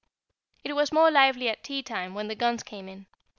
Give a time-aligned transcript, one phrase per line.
[0.63, 3.05] It was more lively at tea time, when the guns came in.